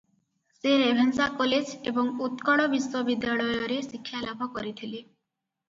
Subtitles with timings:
[0.59, 5.07] ସେ Ravenshaw college ଏବଂ ଉତ୍କଳ ବିଶ୍ୱବିଦ୍ୟାଳୟରେ ଶିକ୍ଷାଲାଭ କରିଥିଲେ।